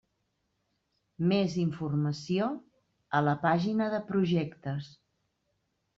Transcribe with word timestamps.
Més 1.31 1.57
informació: 1.65 2.47
a 3.19 3.23
la 3.29 3.39
pàgina 3.47 3.93
de 3.95 4.03
projectes. 4.11 4.93